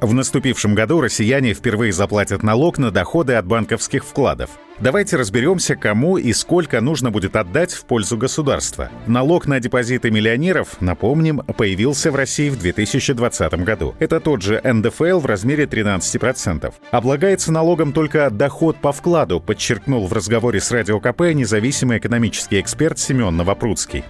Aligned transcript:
В 0.00 0.14
наступившем 0.14 0.74
году 0.74 1.02
россияне 1.02 1.52
впервые 1.52 1.92
заплатят 1.92 2.42
налог 2.42 2.78
на 2.78 2.90
доходы 2.90 3.34
от 3.34 3.44
банковских 3.44 4.02
вкладов. 4.02 4.50
Давайте 4.78 5.16
разберемся, 5.16 5.76
кому 5.76 6.16
и 6.16 6.32
сколько 6.32 6.80
нужно 6.80 7.10
будет 7.10 7.36
отдать 7.36 7.74
в 7.74 7.84
пользу 7.84 8.16
государства. 8.16 8.88
Налог 9.06 9.46
на 9.46 9.60
депозиты 9.60 10.10
миллионеров, 10.10 10.80
напомним, 10.80 11.40
появился 11.40 12.10
в 12.10 12.16
России 12.16 12.48
в 12.48 12.58
2020 12.58 13.52
году. 13.62 13.94
Это 13.98 14.20
тот 14.20 14.40
же 14.40 14.58
НДФЛ 14.64 15.18
в 15.18 15.26
размере 15.26 15.64
13%. 15.64 16.72
Облагается 16.92 17.52
налогом 17.52 17.92
только 17.92 18.30
доход 18.30 18.78
по 18.78 18.92
вкладу, 18.92 19.38
подчеркнул 19.38 20.06
в 20.06 20.14
разговоре 20.14 20.60
с 20.60 20.72
Радио 20.72 20.98
КП 20.98 21.34
независимый 21.34 21.98
экономический 21.98 22.58
эксперт 22.58 22.98
Семен 22.98 23.36
Новопрудский. 23.36 24.02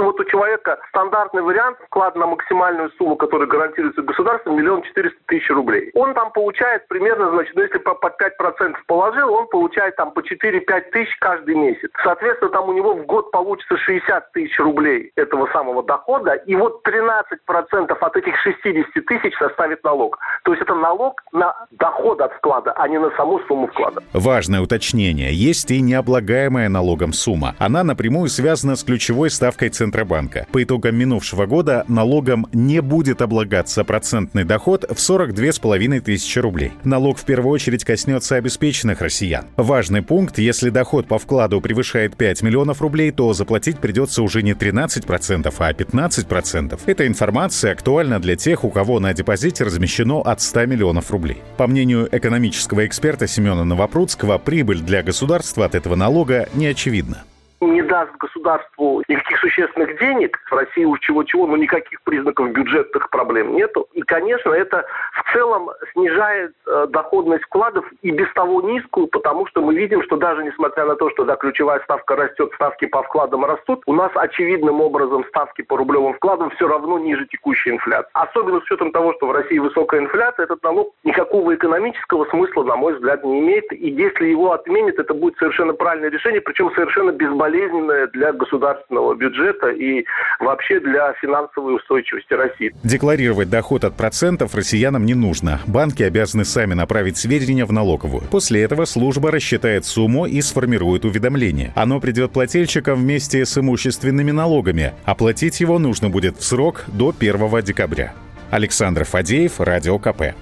Допустим, 0.00 0.04
вот 0.06 0.20
у 0.20 0.24
человека 0.30 0.78
стандартный 0.88 1.42
вариант 1.42 1.78
вклад 1.86 2.16
на 2.16 2.26
максимальную 2.26 2.90
сумму, 2.96 3.16
которая 3.16 3.46
гарантируется 3.46 4.02
государством, 4.02 4.56
миллион 4.56 4.82
четыреста 4.82 5.18
тысяч 5.26 5.48
рублей. 5.50 5.90
Он 5.94 6.14
там 6.14 6.32
получает 6.32 6.88
примерно, 6.88 7.30
значит, 7.30 7.54
ну, 7.54 7.62
если 7.62 7.78
по, 7.78 7.94
по 7.94 8.06
5% 8.06 8.76
положил, 8.86 9.32
он 9.32 9.46
получает 9.48 9.96
там 9.96 10.12
по 10.12 10.20
4-5 10.20 10.90
тысяч 10.92 11.16
каждый 11.20 11.54
месяц. 11.54 11.90
Соответственно, 12.02 12.50
там 12.50 12.68
у 12.68 12.72
него 12.72 12.94
в 12.94 13.04
год 13.06 13.30
получится 13.30 13.76
60 13.76 14.32
тысяч 14.32 14.58
рублей 14.58 15.12
этого 15.16 15.48
самого 15.52 15.82
дохода, 15.82 16.32
и 16.32 16.54
вот 16.54 16.82
13% 16.86 17.92
от 17.92 18.16
этих 18.16 18.36
60 18.40 19.04
тысяч 19.06 19.36
составит 19.38 19.84
налог. 19.84 20.18
То 20.44 20.52
есть 20.52 20.62
это 20.62 20.74
налог 20.74 21.22
на 21.32 21.54
доход 21.72 22.20
от 22.20 22.32
вклада, 22.34 22.72
а 22.72 22.88
не 22.88 22.98
на 22.98 23.10
саму 23.16 23.40
сумму 23.40 23.66
вклада. 23.66 24.02
Важное 24.14 24.60
уточнение. 24.60 25.32
Есть 25.32 25.70
и 25.70 25.80
необлагаемая 25.80 26.68
налогом 26.68 27.12
сумма. 27.12 27.54
Она 27.58 27.84
напрямую 27.84 28.28
связана 28.28 28.76
с 28.76 28.84
ключевой 28.84 29.30
ставкой 29.30 29.50
ставкой 29.50 29.70
Центробанка. 29.90 30.46
По 30.52 30.62
итогам 30.62 30.96
минувшего 30.96 31.46
года 31.46 31.84
налогом 31.88 32.46
не 32.52 32.80
будет 32.80 33.22
облагаться 33.22 33.82
процентный 33.82 34.44
доход 34.44 34.84
в 34.88 34.94
42,5 34.94 36.00
тысячи 36.00 36.38
рублей. 36.38 36.72
Налог 36.84 37.18
в 37.18 37.24
первую 37.24 37.52
очередь 37.52 37.84
коснется 37.84 38.36
обеспеченных 38.36 39.00
россиян. 39.00 39.46
Важный 39.56 40.02
пункт, 40.02 40.38
если 40.38 40.70
доход 40.70 41.08
по 41.08 41.18
вкладу 41.18 41.60
превышает 41.60 42.16
5 42.16 42.42
миллионов 42.42 42.80
рублей, 42.80 43.10
то 43.10 43.32
заплатить 43.32 43.78
придется 43.78 44.22
уже 44.22 44.42
не 44.42 44.52
13%, 44.52 45.52
а 45.58 45.72
15%. 45.72 46.80
Эта 46.86 47.06
информация 47.08 47.72
актуальна 47.72 48.20
для 48.20 48.36
тех, 48.36 48.62
у 48.64 48.70
кого 48.70 49.00
на 49.00 49.12
депозите 49.12 49.64
размещено 49.64 50.20
от 50.20 50.40
100 50.40 50.66
миллионов 50.66 51.10
рублей. 51.10 51.38
По 51.56 51.66
мнению 51.66 52.08
экономического 52.12 52.86
эксперта 52.86 53.26
Семена 53.26 53.64
Новопрудского, 53.64 54.38
прибыль 54.38 54.80
для 54.80 55.02
государства 55.02 55.64
от 55.64 55.74
этого 55.74 55.96
налога 55.96 56.48
не 56.54 56.66
очевидна 56.66 57.24
не 57.60 57.82
даст 57.82 58.12
государству 58.16 59.02
никаких 59.08 59.38
существенных 59.38 59.98
денег, 59.98 60.38
в 60.50 60.52
России 60.54 60.84
уж 60.84 61.00
чего-чего, 61.00 61.46
но 61.46 61.56
никаких 61.56 62.02
признаков 62.02 62.52
бюджетных 62.52 63.10
проблем 63.10 63.54
нету. 63.54 63.88
И, 63.92 64.02
конечно, 64.02 64.50
это 64.50 64.84
в 65.30 65.32
целом 65.32 65.70
снижает 65.92 66.52
э, 66.66 66.86
доходность 66.88 67.44
вкладов 67.44 67.84
и 68.02 68.10
без 68.10 68.32
того 68.34 68.62
низкую, 68.62 69.06
потому 69.08 69.46
что 69.46 69.62
мы 69.62 69.74
видим, 69.74 70.02
что 70.02 70.16
даже 70.16 70.42
несмотря 70.42 70.84
на 70.86 70.96
то, 70.96 71.10
что 71.10 71.24
да, 71.24 71.36
ключевая 71.36 71.80
ставка 71.80 72.16
растет, 72.16 72.50
ставки 72.54 72.86
по 72.86 73.02
вкладам 73.02 73.44
растут, 73.44 73.82
у 73.86 73.92
нас 73.92 74.10
очевидным 74.14 74.80
образом 74.80 75.24
ставки 75.28 75.62
по 75.62 75.76
рублевым 75.76 76.14
вкладам 76.14 76.50
все 76.50 76.66
равно 76.66 76.98
ниже 76.98 77.26
текущей 77.26 77.70
инфляции. 77.70 78.10
Особенно 78.14 78.60
с 78.60 78.64
учетом 78.64 78.92
того, 78.92 79.14
что 79.14 79.26
в 79.26 79.32
России 79.32 79.58
высокая 79.58 80.00
инфляция, 80.00 80.44
этот 80.44 80.62
налог 80.62 80.94
никакого 81.04 81.54
экономического 81.54 82.24
смысла, 82.26 82.64
на 82.64 82.76
мой 82.76 82.94
взгляд, 82.94 83.24
не 83.24 83.40
имеет. 83.40 83.72
И 83.72 83.90
если 83.90 84.26
его 84.26 84.52
отменят, 84.52 84.98
это 84.98 85.14
будет 85.14 85.36
совершенно 85.38 85.74
правильное 85.74 86.10
решение, 86.10 86.40
причем 86.40 86.72
совершенно 86.74 87.10
безболезненно 87.10 87.60
болезненное 87.60 88.06
для 88.08 88.32
государственного 88.32 89.14
бюджета 89.14 89.70
и 89.70 90.04
вообще 90.38 90.80
для 90.80 91.12
финансовой 91.14 91.76
устойчивости 91.76 92.32
России. 92.32 92.74
Декларировать 92.84 93.50
доход 93.50 93.84
от 93.84 93.96
процентов 93.96 94.54
россиянам 94.54 95.04
не 95.04 95.14
нужно. 95.20 95.60
Банки 95.66 96.02
обязаны 96.02 96.44
сами 96.44 96.74
направить 96.74 97.16
сведения 97.16 97.64
в 97.64 97.72
налоговую. 97.72 98.22
После 98.22 98.62
этого 98.62 98.84
служба 98.84 99.30
рассчитает 99.30 99.84
сумму 99.84 100.26
и 100.26 100.40
сформирует 100.40 101.04
уведомление. 101.04 101.72
Оно 101.76 102.00
придет 102.00 102.32
плательщикам 102.32 102.98
вместе 102.98 103.46
с 103.46 103.56
имущественными 103.56 104.32
налогами. 104.32 104.94
Оплатить 105.04 105.60
его 105.60 105.78
нужно 105.78 106.10
будет 106.10 106.38
в 106.38 106.44
срок 106.44 106.84
до 106.88 107.14
1 107.16 107.62
декабря. 107.62 108.14
Александр 108.50 109.04
Фадеев, 109.04 109.60
Радио 109.60 109.98
КП. 109.98 110.34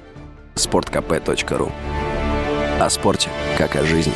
Спорткп.ру 0.55 1.71
О 2.81 2.91
спорте, 2.91 3.29
как 3.59 3.77
о 3.77 3.85
жизни. 3.85 4.15